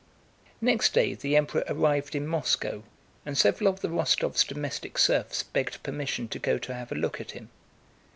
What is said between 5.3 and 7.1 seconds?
begged permission to go to have a